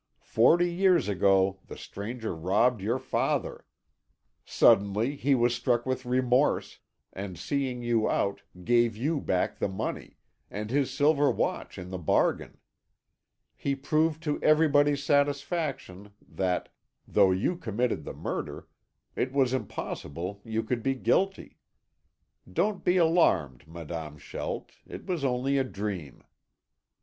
[0.25, 3.67] Forty years ago the stranger robbed your father;
[4.43, 6.79] suddenly he was struck with remorse,
[7.13, 10.17] and seeking you out, gave you back the money,
[10.49, 12.57] and his silver watch in the bargain.
[13.55, 16.69] He proved to everybody's satisfaction that,
[17.07, 18.67] though you committed the murder,
[19.15, 21.59] it was impossible you could be guilty.
[22.51, 26.23] Don't be alarmed, Madame Schelt, it was only a dream."